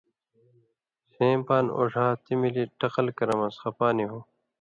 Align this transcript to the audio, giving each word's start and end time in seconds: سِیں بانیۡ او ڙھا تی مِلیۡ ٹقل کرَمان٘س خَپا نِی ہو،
سِیں 1.13 1.37
بانیۡ 1.45 1.73
او 1.75 1.83
ڙھا 1.91 2.05
تی 2.23 2.33
مِلیۡ 2.41 2.71
ٹقل 2.79 3.07
کرَمان٘س 3.17 3.55
خَپا 3.63 3.87
نِی 3.95 4.05
ہو، 4.11 4.19